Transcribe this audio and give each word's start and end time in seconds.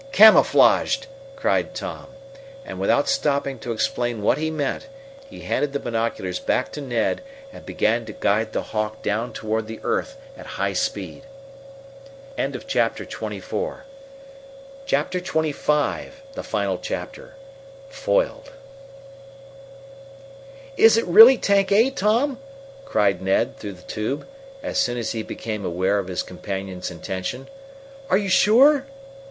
"Camouflaged!" 0.11 1.05
cried 1.35 1.75
Tom, 1.75 2.07
and 2.65 2.79
without 2.79 3.07
stopping 3.07 3.59
to 3.59 3.71
explain 3.71 4.23
what 4.23 4.39
he 4.39 4.49
meant, 4.49 4.87
he 5.29 5.41
handed 5.41 5.73
the 5.73 5.79
binoculars 5.79 6.39
back 6.39 6.71
to 6.71 6.81
Ned 6.81 7.21
and 7.53 7.67
began 7.67 8.05
to 8.05 8.13
guide 8.13 8.51
the 8.51 8.63
Hawk 8.63 9.03
down 9.03 9.31
toward 9.31 9.67
the 9.67 9.79
earth 9.83 10.17
at 10.35 10.57
high 10.57 10.73
speed. 10.73 11.21
Chapter 12.65 13.05
XXV 13.05 13.43
Foiled 17.91 18.51
"Is 20.77 20.97
it 20.97 21.05
really 21.05 21.37
Tank 21.37 21.71
A, 21.71 21.91
Tom?" 21.91 22.39
cried 22.85 23.21
Ned, 23.21 23.55
through 23.57 23.73
the 23.73 23.81
tube, 23.83 24.25
as 24.63 24.79
soon 24.79 24.97
as 24.97 25.11
he 25.11 25.21
became 25.21 25.63
aware 25.63 25.99
of 25.99 26.07
his 26.07 26.23
companion's 26.23 26.89
intention. 26.89 27.47
"Are 28.09 28.17
you 28.17 28.29
sure?" 28.29 28.87